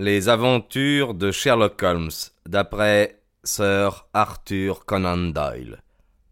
[0.00, 2.12] Les aventures de Sherlock Holmes,
[2.46, 5.82] d'après Sir Arthur Conan Doyle.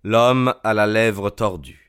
[0.04, 1.85] L'homme à la lèvre tordue.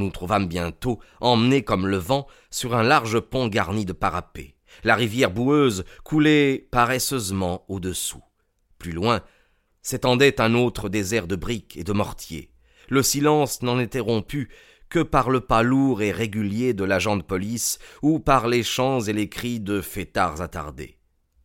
[0.00, 4.54] Nous trouvâmes bientôt, emmenés comme le vent, sur un large pont garni de parapets.
[4.82, 8.24] La rivière boueuse coulait paresseusement au-dessous.
[8.78, 9.20] Plus loin
[9.82, 12.50] s'étendait un autre désert de briques et de mortiers.
[12.88, 14.48] Le silence n'en était rompu
[14.88, 19.02] que par le pas lourd et régulier de l'agent de police ou par les chants
[19.02, 20.96] et les cris de fêtards attardés.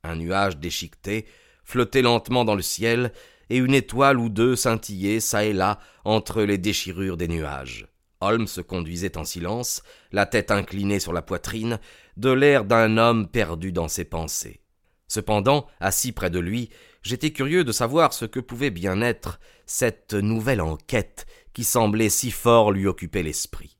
[0.05, 1.25] Un nuage déchiqueté
[1.65, 3.11] flottait lentement dans le ciel,
[3.49, 7.87] et une étoile ou deux scintillait çà et là entre les déchirures des nuages.
[8.21, 11.79] Holmes se conduisait en silence, la tête inclinée sur la poitrine,
[12.17, 14.61] de l'air d'un homme perdu dans ses pensées.
[15.07, 16.69] Cependant, assis près de lui,
[17.03, 22.31] j'étais curieux de savoir ce que pouvait bien être cette nouvelle enquête qui semblait si
[22.31, 23.77] fort lui occuper l'esprit.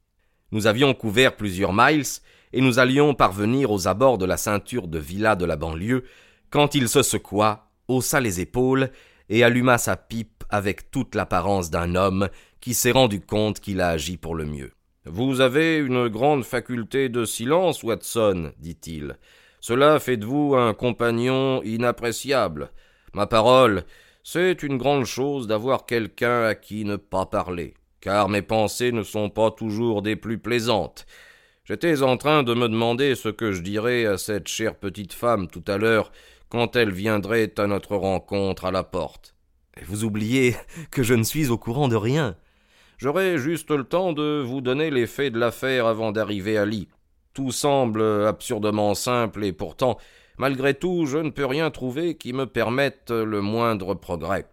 [0.52, 2.06] Nous avions couvert plusieurs miles,
[2.53, 6.06] et nous allions parvenir aux abords de la ceinture de villas de la banlieue,
[6.50, 8.91] quand il se secoua, haussa les épaules,
[9.28, 12.30] et alluma sa pipe avec toute l'apparence d'un homme
[12.66, 14.71] qui s'est rendu compte qu'il a agi pour le mieux.
[15.05, 19.19] Vous avez une grande faculté de silence, Watson, dit-il.
[19.61, 22.72] Cela fait de vous un compagnon inappréciable.
[23.13, 23.83] Ma parole,
[24.23, 29.03] c'est une grande chose d'avoir quelqu'un à qui ne pas parler, car mes pensées ne
[29.03, 31.05] sont pas toujours des plus plaisantes.
[31.66, 35.50] J'étais en train de me demander ce que je dirais à cette chère petite femme
[35.50, 36.11] tout à l'heure
[36.50, 39.35] quand elle viendrait à notre rencontre à la porte.
[39.85, 40.56] Vous oubliez
[40.89, 42.35] que je ne suis au courant de rien.
[42.97, 46.88] J'aurai juste le temps de vous donner les faits de l'affaire avant d'arriver à Lee.
[47.33, 49.97] Tout semble absurdement simple et pourtant,
[50.38, 54.45] malgré tout, je ne peux rien trouver qui me permette le moindre progrès.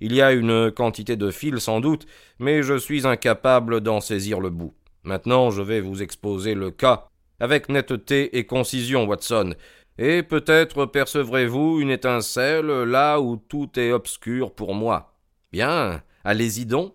[0.00, 2.06] Il y a une quantité de fils sans doute,
[2.38, 4.74] mais je suis incapable d'en saisir le bout.
[5.04, 9.54] Maintenant, je vais vous exposer le cas avec netteté et concision, Watson,
[9.98, 15.14] et peut-être percevrez-vous une étincelle là où tout est obscur pour moi.
[15.52, 16.94] Bien, allez-y donc.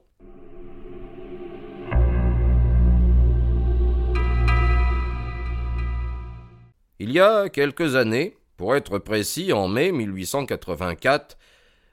[7.09, 11.39] Il y a quelques années, pour être précis en mai 1884,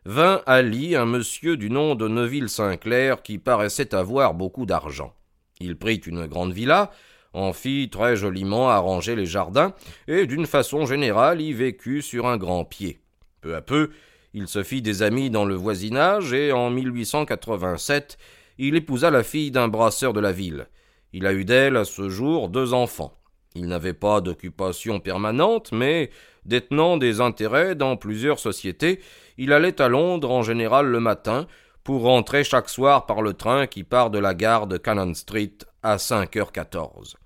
[0.04, 5.14] vint à un monsieur du nom de Neville Sinclair qui paraissait avoir beaucoup d'argent.
[5.58, 6.90] Il prit une grande villa,
[7.32, 9.72] en fit très joliment arranger les jardins,
[10.06, 13.00] et d'une façon générale y vécut sur un grand pied.
[13.40, 13.92] Peu à peu,
[14.34, 18.18] il se fit des amis dans le voisinage, et en 1887,
[18.58, 20.68] il épousa la fille d'un brasseur de la ville.
[21.14, 23.16] Il a eu d'elle à ce jour deux enfants.
[23.56, 26.10] Il n'avait pas d'occupation permanente, mais,
[26.44, 29.00] détenant des intérêts dans plusieurs sociétés,
[29.38, 31.46] il allait à Londres en général le matin,
[31.82, 35.56] pour rentrer chaque soir par le train qui part de la gare de Cannon Street
[35.82, 37.16] à cinq heures quatorze.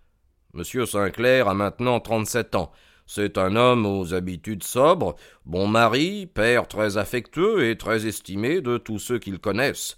[0.52, 2.70] Monsieur Sinclair a maintenant trente-sept ans.
[3.06, 5.16] C'est un homme aux habitudes sobres,
[5.46, 9.96] bon mari, père très affectueux et très estimé de tous ceux qu'il connaissent.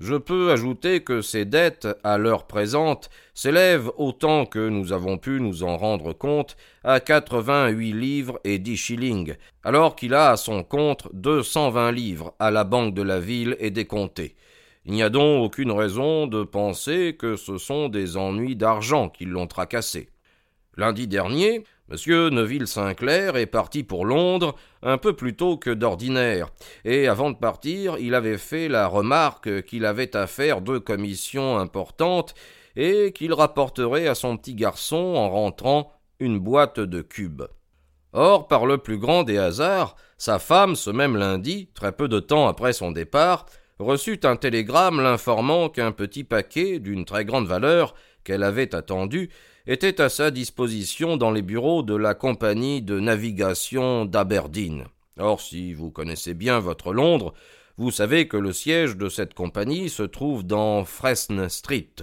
[0.00, 5.42] Je peux ajouter que ses dettes, à l'heure présente, s'élèvent autant que nous avons pu
[5.42, 10.64] nous en rendre compte à quatre-vingt-huit livres et dix shillings, alors qu'il a à son
[10.64, 14.36] compte deux cent vingt livres à la banque de la ville et des comtés.
[14.86, 19.26] Il n'y a donc aucune raison de penser que ce sont des ennuis d'argent qui
[19.26, 20.08] l'ont tracassé.
[20.76, 22.28] Lundi dernier, M.
[22.28, 26.50] Neville Sinclair est parti pour Londres un peu plus tôt que d'ordinaire,
[26.84, 31.58] et avant de partir, il avait fait la remarque qu'il avait à faire deux commissions
[31.58, 32.34] importantes
[32.76, 37.42] et qu'il rapporterait à son petit garçon en rentrant une boîte de cubes.
[38.12, 42.20] Or, par le plus grand des hasards, sa femme, ce même lundi, très peu de
[42.20, 43.46] temps après son départ,
[43.78, 47.94] reçut un télégramme l'informant qu'un petit paquet d'une très grande valeur
[48.24, 49.30] qu'elle avait attendu
[49.66, 54.84] était à sa disposition dans les bureaux de la compagnie de navigation d'Aberdeen.
[55.18, 57.34] Or, si vous connaissez bien votre Londres,
[57.76, 61.94] vous savez que le siège de cette compagnie se trouve dans Fresne Street,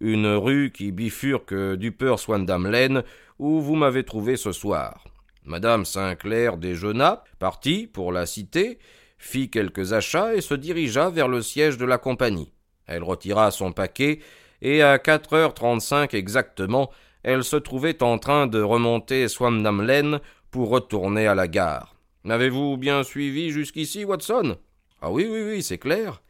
[0.00, 3.02] une rue qui bifurque d'Upper Swandam Lane,
[3.38, 5.04] où vous m'avez trouvé ce soir.
[5.44, 8.78] Madame Sinclair déjeuna, partit pour la cité,
[9.18, 12.52] fit quelques achats et se dirigea vers le siège de la compagnie.
[12.86, 14.20] Elle retira son paquet
[14.62, 16.90] et à quatre heures trente-cinq exactement,
[17.22, 20.20] elle se trouvait en train de remonter Swamdam Lane
[20.50, 21.94] pour retourner à la gare.
[22.24, 24.56] M'avez-vous bien suivi jusqu'ici, Watson?
[25.02, 26.22] Ah oui, oui, oui, c'est clair.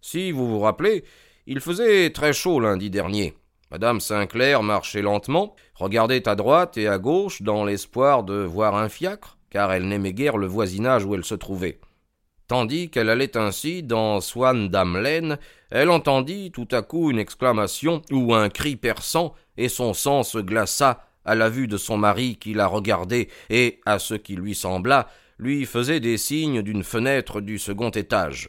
[0.00, 1.04] Si vous vous rappelez,
[1.46, 3.34] il faisait très chaud lundi dernier.
[3.70, 8.88] Madame Sinclair marchait lentement, regardait à droite et à gauche dans l'espoir de voir un
[8.88, 11.78] fiacre, car elle n'aimait guère le voisinage où elle se trouvait.
[12.48, 15.38] Tandis qu'elle allait ainsi dans Swan Lane,
[15.70, 20.38] elle entendit tout à coup une exclamation ou un cri perçant, et son sang se
[20.38, 24.54] glaça à la vue de son mari qui la regardait et, à ce qui lui
[24.54, 25.08] sembla,
[25.38, 28.48] lui faisait des signes d'une fenêtre du second étage.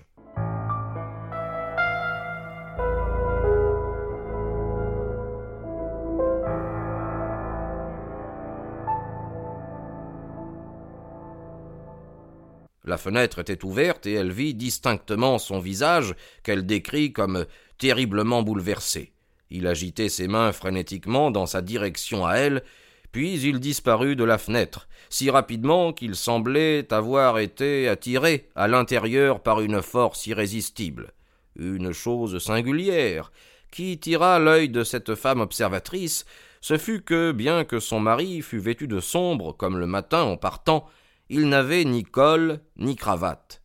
[12.90, 17.46] La fenêtre était ouverte et elle vit distinctement son visage, qu'elle décrit comme
[17.78, 19.14] terriblement bouleversé.
[19.52, 22.64] Il agitait ses mains frénétiquement dans sa direction à elle,
[23.12, 29.44] puis il disparut de la fenêtre, si rapidement qu'il semblait avoir été attiré à l'intérieur
[29.44, 31.14] par une force irrésistible.
[31.60, 33.32] Une chose singulière,
[33.70, 36.26] qui tira l'œil de cette femme observatrice,
[36.60, 40.38] ce fut que, bien que son mari fût vêtu de sombre comme le matin en
[40.38, 40.88] partant,
[41.30, 43.62] il n'avait ni col ni cravate.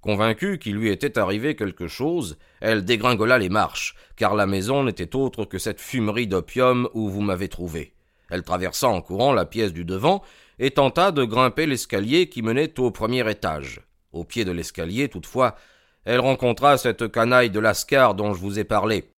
[0.00, 5.16] Convaincue qu'il lui était arrivé quelque chose, elle dégringola les marches, car la maison n'était
[5.16, 7.94] autre que cette fumerie d'opium où vous m'avez trouvé.
[8.30, 10.22] Elle traversa en courant la pièce du devant
[10.58, 13.80] et tenta de grimper l'escalier qui menait au premier étage.
[14.12, 15.56] Au pied de l'escalier, toutefois,
[16.04, 19.12] elle rencontra cette canaille de Lascar dont je vous ai parlé.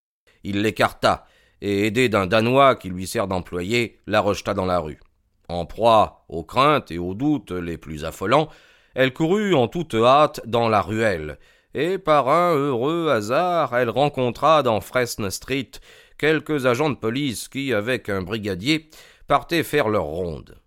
[0.44, 1.26] Il l'écarta,
[1.61, 5.00] et aidé d'un Danois qui lui sert d'employé, la rejeta dans la rue.
[5.49, 8.49] En proie aux craintes et aux doutes les plus affolants,
[8.95, 11.39] elle courut en toute hâte dans la ruelle,
[11.75, 15.71] et par un heureux hasard elle rencontra dans Fresne Street
[16.19, 18.91] quelques agents de police qui, avec un brigadier,
[19.27, 20.61] partaient faire leur ronde.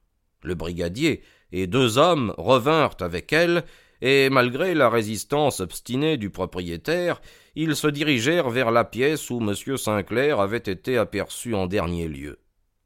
[0.44, 3.63] Le brigadier et deux hommes revinrent avec elle,
[4.01, 7.22] et malgré la résistance obstinée du propriétaire,
[7.56, 9.78] ils se dirigèrent vers la pièce où M.
[9.78, 12.39] Sinclair avait été aperçu en dernier lieu.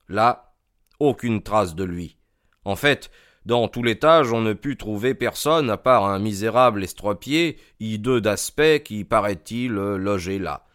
[0.10, 0.55] Là,
[1.00, 2.18] aucune trace de lui.
[2.64, 3.12] En fait,
[3.46, 8.82] dans tout l'étage, on ne put trouver personne à part un misérable estropié, hideux d'aspect,
[8.84, 10.66] qui, paraît-il, logeait là.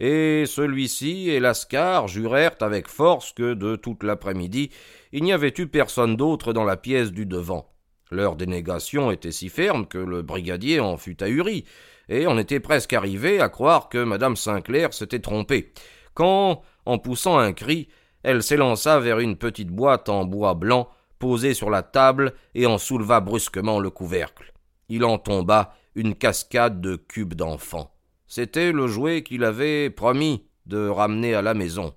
[0.00, 4.70] Et celui-ci et Lascar jurèrent avec force que, de toute l'après-midi,
[5.12, 7.72] il n'y avait eu personne d'autre dans la pièce du devant.
[8.10, 11.64] Leur dénégation était si ferme que le brigadier en fut ahuri,
[12.08, 15.72] et on était presque arrivé à croire que madame Sinclair s'était trompée,
[16.14, 17.88] quand, en poussant un cri,
[18.26, 20.88] elle s'élança vers une petite boîte en bois blanc
[21.20, 24.52] posée sur la table et en souleva brusquement le couvercle.
[24.88, 27.92] Il en tomba une cascade de cubes d'enfants.
[28.26, 31.94] C'était le jouet qu'il avait promis de ramener à la maison.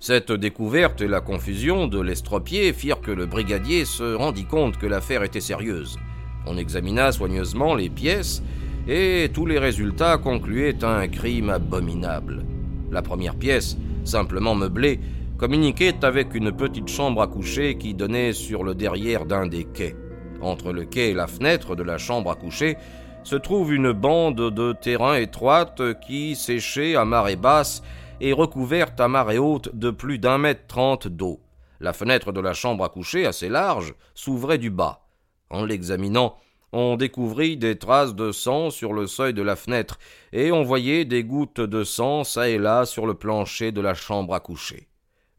[0.00, 4.86] Cette découverte et la confusion de l'estropié firent que le brigadier se rendit compte que
[4.86, 5.96] l'affaire était sérieuse.
[6.44, 8.42] On examina soigneusement les pièces,
[8.88, 12.44] et tous les résultats concluaient à un crime abominable.
[12.90, 14.98] La première pièce, simplement meublée,
[15.40, 19.96] communiquait avec une petite chambre à coucher qui donnait sur le derrière d'un des quais.
[20.42, 22.76] Entre le quai et la fenêtre de la chambre à coucher
[23.24, 27.82] se trouve une bande de terrain étroite qui, séchée à marée basse,
[28.20, 31.40] est recouverte à marée haute de plus d'un mètre trente d'eau.
[31.80, 35.06] La fenêtre de la chambre à coucher, assez large, s'ouvrait du bas.
[35.48, 36.36] En l'examinant,
[36.74, 39.98] on découvrit des traces de sang sur le seuil de la fenêtre,
[40.34, 43.94] et on voyait des gouttes de sang çà et là sur le plancher de la
[43.94, 44.89] chambre à coucher.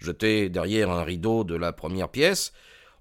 [0.02, 2.54] Jeté derrière un rideau de la première pièce,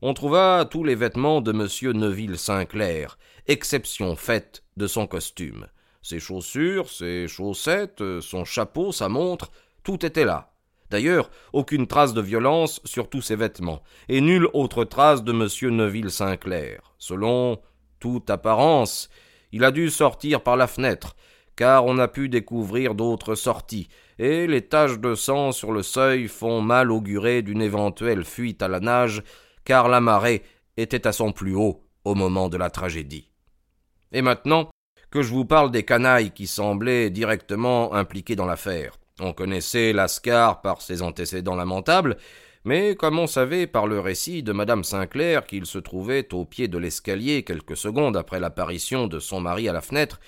[0.02, 1.99] on trouva tous les vêtements de M.
[1.99, 5.66] Neville Sinclair, exception faite de son costume.
[6.02, 9.50] Ses chaussures, ses chaussettes, son chapeau, sa montre,
[9.83, 10.52] tout était là.
[10.90, 15.76] D'ailleurs, aucune trace de violence sur tous ses vêtements, et nulle autre trace de M.
[15.76, 16.95] Neville Sinclair.
[16.99, 17.61] Selon
[17.99, 19.09] toute apparence,
[19.52, 21.16] il a dû sortir par la fenêtre,
[21.57, 23.88] car on a pu découvrir d'autres sorties,
[24.20, 28.68] et les taches de sang sur le seuil font mal augurer d'une éventuelle fuite à
[28.68, 29.22] la nage,
[29.64, 30.42] car la marée
[30.76, 33.30] était à son plus haut au moment de la tragédie.
[34.12, 34.68] Et maintenant,
[35.10, 38.92] que je vous parle des canailles qui semblaient directement impliqués dans l'affaire.
[39.20, 42.18] On connaissait Lascar par ses antécédents lamentables,
[42.66, 46.68] mais comme on savait par le récit de madame Sinclair qu'il se trouvait au pied
[46.68, 50.20] de l'escalier quelques secondes après l'apparition de son mari à la fenêtre,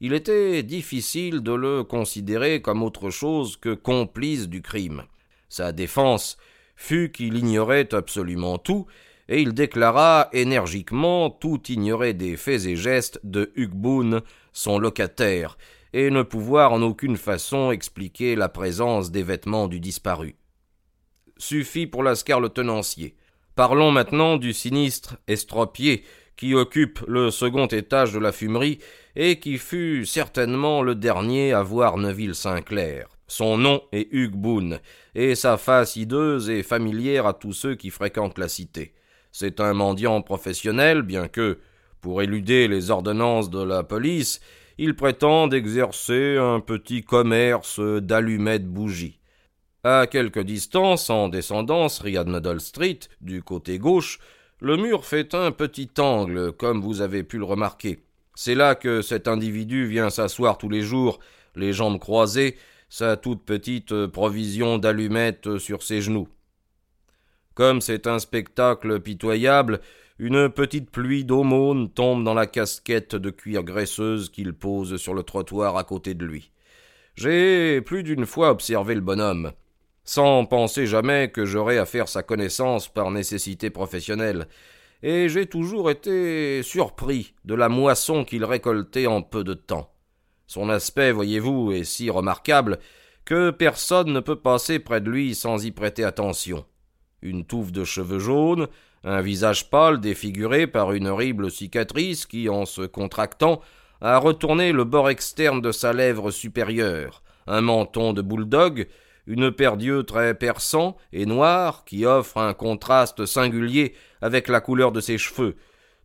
[0.00, 5.02] il était difficile de le considérer comme autre chose que complice du crime.
[5.48, 6.36] Sa défense
[6.76, 8.86] fut qu'il ignorait absolument tout,
[9.28, 15.58] et il déclara énergiquement tout ignorer des faits et gestes de Hugues Boone, son locataire,
[15.92, 20.36] et ne pouvoir en aucune façon expliquer la présence des vêtements du disparu.
[21.36, 23.16] Suffit pour Lascar le tenancier.
[23.54, 26.04] Parlons maintenant du sinistre estropié
[26.38, 28.78] qui occupe le second étage de la fumerie
[29.16, 33.08] et qui fut certainement le dernier à voir Neville Sinclair.
[33.26, 34.78] Son nom est Hugues Boone,
[35.16, 38.94] et sa face hideuse est familière à tous ceux qui fréquentent la cité.
[39.32, 41.58] C'est un mendiant professionnel, bien que,
[42.00, 44.40] pour éluder les ordonnances de la police,
[44.78, 49.18] il prétend exercer un petit commerce d'allumettes bougies.
[49.82, 54.20] À quelque distance, en descendant Riadmeadow Street, du côté gauche,
[54.60, 58.00] le mur fait un petit angle, comme vous avez pu le remarquer.
[58.34, 61.20] C'est là que cet individu vient s'asseoir tous les jours,
[61.54, 62.56] les jambes croisées,
[62.88, 66.28] sa toute petite euh, provision d'allumettes sur ses genoux.
[67.54, 69.80] Comme c'est un spectacle pitoyable,
[70.18, 75.22] une petite pluie d'aumône tombe dans la casquette de cuir graisseuse qu'il pose sur le
[75.22, 76.50] trottoir à côté de lui.
[77.14, 79.52] J'ai plus d'une fois observé le bonhomme,
[80.08, 84.48] sans penser jamais que j'aurais à faire sa connaissance par nécessité professionnelle,
[85.02, 89.92] et j'ai toujours été surpris de la moisson qu'il récoltait en peu de temps.
[90.46, 92.78] Son aspect, voyez-vous, est si remarquable
[93.26, 96.64] que personne ne peut passer près de lui sans y prêter attention.
[97.20, 98.68] Une touffe de cheveux jaunes,
[99.04, 103.60] un visage pâle défiguré par une horrible cicatrice qui, en se contractant,
[104.00, 108.88] a retourné le bord externe de sa lèvre supérieure, un menton de bouledogue,
[109.28, 114.90] une paire d'yeux très perçants et noirs qui offre un contraste singulier avec la couleur
[114.90, 115.54] de ses cheveux.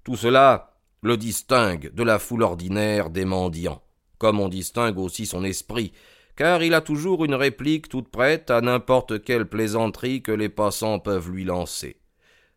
[0.04, 3.82] Tout cela le distingue de la foule ordinaire des mendiants
[4.24, 5.92] comme on distingue aussi son esprit,
[6.38, 11.00] car il a toujours une réplique toute prête à n'importe quelle plaisanterie que les passants
[11.00, 11.98] peuvent lui lancer.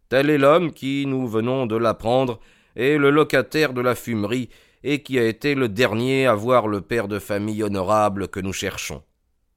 [0.09, 2.39] Tel est l'homme qui, nous venons de l'apprendre,
[2.77, 4.49] est le locataire de la fumerie
[4.85, 8.53] et qui a été le dernier à voir le père de famille honorable que nous
[8.53, 9.03] cherchons.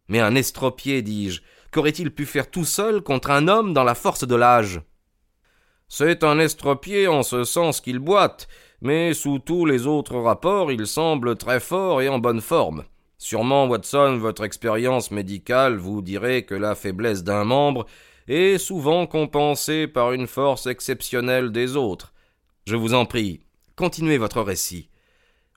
[0.10, 4.28] Mais un estropié, dis-je, qu'aurait-il pu faire tout seul contre un homme dans la force
[4.28, 4.82] de l'âge?
[5.88, 8.48] C'est un estropié en ce sens qu'il boite,
[8.82, 12.84] mais sous tous les autres rapports il semble très fort et en bonne forme.
[13.18, 17.86] Sûrement, Watson, votre expérience médicale vous dirait que la faiblesse d'un membre
[18.28, 22.14] est souvent compensée par une force exceptionnelle des autres.
[22.66, 23.42] Je vous en prie,
[23.76, 24.90] continuez votre récit.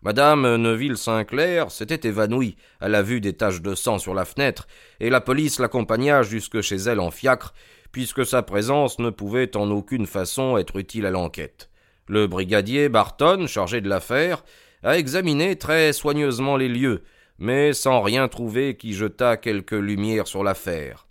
[0.04, 4.66] Madame Neville Sinclair s'était évanouie à la vue des taches de sang sur la fenêtre,
[4.98, 7.54] et la police l'accompagna jusque chez elle en fiacre,
[7.92, 11.70] puisque sa présence ne pouvait en aucune façon être utile à l'enquête.
[12.08, 14.42] Le brigadier Barton, chargé de l'affaire,
[14.82, 17.04] a examiné très soigneusement les lieux,
[17.38, 21.06] mais sans rien trouver qui jetât quelque lumière sur l'affaire.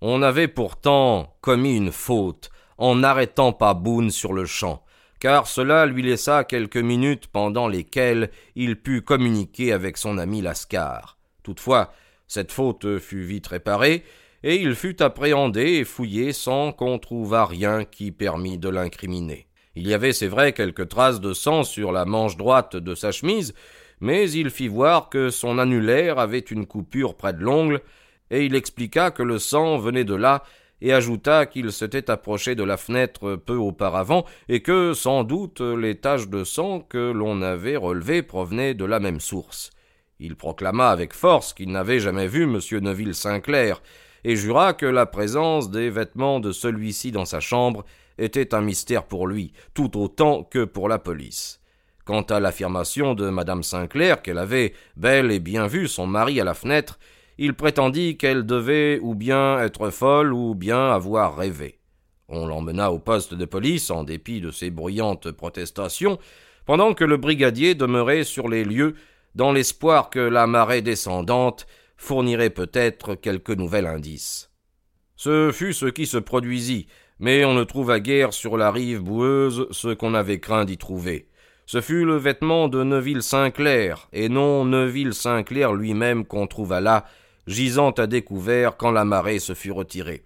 [0.00, 4.83] On avait pourtant commis une faute en n'arrêtant pas Boone sur le champ,
[5.20, 11.18] car cela lui laissa quelques minutes pendant lesquelles il put communiquer avec son ami Lascar.
[11.42, 11.92] Toutefois,
[12.26, 14.04] cette faute fut vite réparée,
[14.42, 19.46] et il fut appréhendé et fouillé sans qu'on trouvât rien qui permît de l'incriminer.
[19.74, 23.10] Il y avait, c'est vrai, quelques traces de sang sur la manche droite de sa
[23.10, 23.54] chemise,
[24.00, 27.80] mais il fit voir que son annulaire avait une coupure près de l'ongle,
[28.30, 30.42] et il expliqua que le sang venait de là,
[30.80, 35.96] et ajouta qu'il s'était approché de la fenêtre peu auparavant, et que, sans doute, les
[35.96, 39.70] taches de sang que l'on avait relevées provenaient de la même source.
[40.18, 42.60] Il proclama avec force qu'il n'avait jamais vu M.
[42.82, 43.82] Neville Sinclair,
[44.24, 47.84] et jura que la présence des vêtements de celui-ci dans sa chambre
[48.18, 51.60] était un mystère pour lui, tout autant que pour la police.
[52.04, 56.44] Quant à l'affirmation de madame Sinclair qu'elle avait bel et bien vu son mari à
[56.44, 56.98] la fenêtre,
[57.38, 61.78] il prétendit qu'elle devait ou bien être folle ou bien avoir rêvé.
[62.28, 66.18] On l'emmena au poste de police en dépit de ses bruyantes protestations,
[66.64, 68.94] pendant que le brigadier demeurait sur les lieux
[69.34, 74.50] dans l'espoir que la marée descendante fournirait peut-être quelque nouvel indice.
[75.16, 76.86] Ce fut ce qui se produisit,
[77.18, 81.28] mais on ne trouva guère sur la rive boueuse ce qu'on avait craint d'y trouver.
[81.66, 87.06] Ce fut le vêtement de Neville Sinclair, et non Neville Sinclair lui-même qu'on trouva là,
[87.46, 90.24] gisant à découvert quand la marée se fut retirée.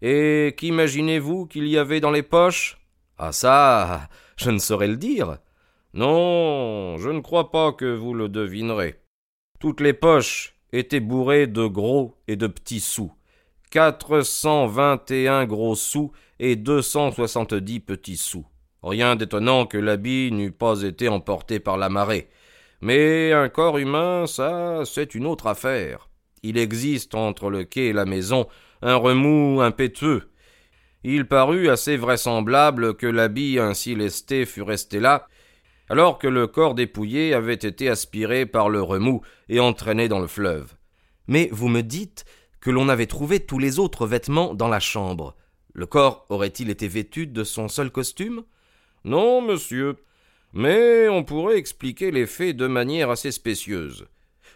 [0.00, 2.78] Et qu'imaginez-vous qu'il y avait dans les poches?
[3.18, 5.38] Ah ça, je ne saurais le dire.
[5.92, 9.00] Non, je ne crois pas que vous le devinerez.
[9.58, 13.10] Toutes les poches étaient bourrées de gros et de petits sous.
[13.70, 18.46] Quatre cent vingt et un gros sous et deux cent soixante-dix petits sous.
[18.82, 22.28] Rien d'étonnant que l'habit n'eût pas été emporté par la marée.
[22.80, 26.08] Mais un corps humain, ça, c'est une autre affaire.
[26.42, 28.46] Il existe entre le quai et la maison
[28.82, 30.30] un remous impétueux.
[31.02, 35.26] Il parut assez vraisemblable que l'habit ainsi lesté fût resté là,
[35.88, 40.26] alors que le corps dépouillé avait été aspiré par le remous et entraîné dans le
[40.26, 40.74] fleuve.
[41.26, 42.24] Mais vous me dites
[42.60, 45.34] que l'on avait trouvé tous les autres vêtements dans la chambre.
[45.72, 48.42] Le corps aurait-il été vêtu de son seul costume?
[49.04, 49.96] Non, monsieur.
[50.52, 54.06] Mais on pourrait expliquer les faits de manière assez spécieuse.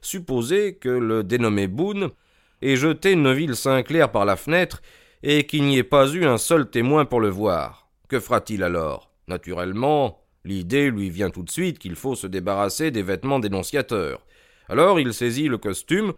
[0.00, 2.10] Supposez que le dénommé Boone
[2.62, 4.82] ait jeté Neville Sinclair par la fenêtre
[5.22, 7.88] et qu'il n'y ait pas eu un seul témoin pour le voir.
[8.08, 9.10] Que fera-t-il alors?
[9.28, 14.26] Naturellement, l'idée lui vient tout de suite qu'il faut se débarrasser des vêtements dénonciateurs.
[14.68, 16.12] Alors il saisit le costume,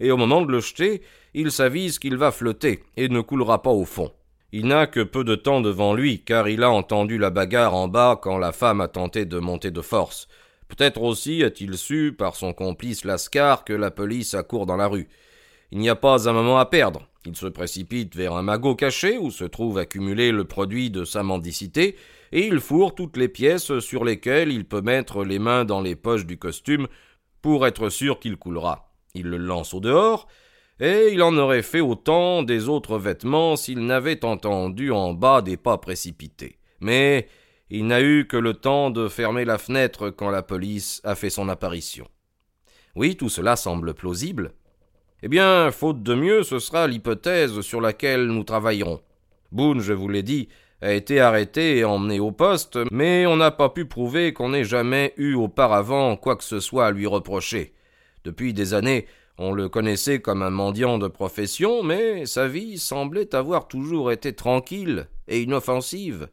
[0.00, 1.02] et au moment de le jeter,
[1.34, 4.12] il s'avise qu'il va flotter et ne coulera pas au fond.
[4.50, 7.86] Il n'a que peu de temps devant lui, car il a entendu la bagarre en
[7.86, 10.26] bas quand la femme a tenté de monter de force.
[10.68, 15.08] Peut-être aussi a-t-il su, par son complice Lascar, que la police accourt dans la rue.
[15.70, 17.06] Il n'y a pas un moment à perdre.
[17.26, 21.22] Il se précipite vers un magot caché où se trouve accumulé le produit de sa
[21.22, 21.96] mendicité,
[22.32, 25.94] et il fourre toutes les pièces sur lesquelles il peut mettre les mains dans les
[25.94, 26.88] poches du costume
[27.42, 28.94] pour être sûr qu'il coulera.
[29.12, 30.26] Il le lance au dehors,
[30.80, 35.56] et il en aurait fait autant des autres vêtements s'il n'avait entendu en bas des
[35.56, 36.58] pas précipités.
[36.80, 37.28] Mais
[37.70, 41.30] il n'a eu que le temps de fermer la fenêtre quand la police a fait
[41.30, 42.06] son apparition.
[42.94, 44.52] Oui, tout cela semble plausible.
[45.22, 49.00] Eh bien, faute de mieux, ce sera l'hypothèse sur laquelle nous travaillerons.
[49.50, 50.48] Boone, je vous l'ai dit,
[50.80, 54.64] a été arrêté et emmené au poste, mais on n'a pas pu prouver qu'on ait
[54.64, 57.74] jamais eu auparavant quoi que ce soit à lui reprocher.
[58.24, 59.06] Depuis des années,
[59.38, 64.32] on le connaissait comme un mendiant de profession, mais sa vie semblait avoir toujours été
[64.32, 66.28] tranquille et inoffensive.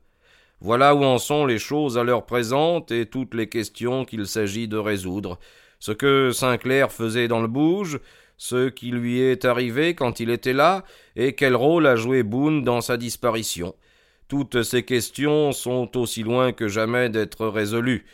[0.59, 4.67] Voilà où en sont les choses à l'heure présente et toutes les questions qu'il s'agit
[4.67, 5.37] de résoudre.
[5.79, 7.99] Ce que Sinclair faisait dans le bouge,
[8.37, 10.83] ce qui lui est arrivé quand il était là,
[11.15, 13.75] et quel rôle a joué Boone dans sa disparition.
[14.27, 18.05] Toutes ces questions sont aussi loin que jamais d'être résolues.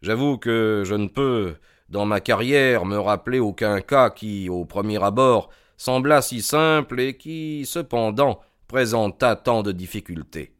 [0.00, 1.54] J'avoue que je ne peux,
[1.88, 7.16] dans ma carrière, me rappeler aucun cas qui, au premier abord, sembla si simple et
[7.16, 10.52] qui, cependant, présenta tant de difficultés.